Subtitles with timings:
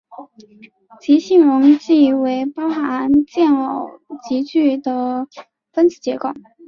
[0.99, 5.27] 极性溶剂为包含键偶极矩的
[5.73, 6.29] 分子结构。